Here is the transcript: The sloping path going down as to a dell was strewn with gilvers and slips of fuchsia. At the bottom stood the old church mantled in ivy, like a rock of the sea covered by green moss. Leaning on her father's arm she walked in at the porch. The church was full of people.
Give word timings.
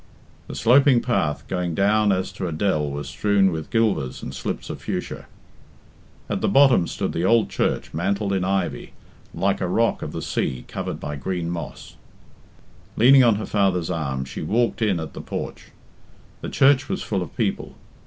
The 0.47 0.55
sloping 0.55 0.99
path 0.99 1.47
going 1.47 1.75
down 1.75 2.11
as 2.11 2.31
to 2.31 2.47
a 2.47 2.51
dell 2.51 2.89
was 2.89 3.07
strewn 3.07 3.51
with 3.51 3.69
gilvers 3.69 4.23
and 4.23 4.33
slips 4.33 4.71
of 4.71 4.81
fuchsia. 4.81 5.27
At 6.27 6.41
the 6.41 6.47
bottom 6.47 6.87
stood 6.87 7.13
the 7.13 7.23
old 7.23 7.51
church 7.51 7.93
mantled 7.93 8.33
in 8.33 8.43
ivy, 8.43 8.93
like 9.31 9.61
a 9.61 9.67
rock 9.67 10.01
of 10.01 10.11
the 10.11 10.23
sea 10.23 10.65
covered 10.67 10.99
by 10.99 11.17
green 11.17 11.51
moss. 11.51 11.97
Leaning 12.97 13.23
on 13.23 13.35
her 13.35 13.45
father's 13.45 13.91
arm 13.91 14.25
she 14.25 14.41
walked 14.41 14.81
in 14.81 14.99
at 14.99 15.13
the 15.13 15.21
porch. 15.21 15.67
The 16.41 16.49
church 16.49 16.89
was 16.89 17.03
full 17.03 17.21
of 17.21 17.37
people. 17.37 17.75